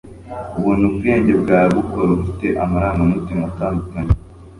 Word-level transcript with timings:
ubona 0.57 0.83
ubwenge 0.91 1.33
bwawe 1.41 1.69
bukora 1.77 2.09
ufite 2.17 2.47
amarangamutima 2.63 3.43
atandukanye 3.51 4.13